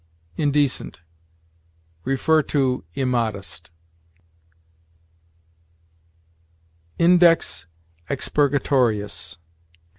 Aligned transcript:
INDECENT. 0.35 0.99
See 2.07 2.81
IMMODEST. 2.95 3.69
INDEX 6.97 7.67
EXPURGATORIUS. 8.09 9.37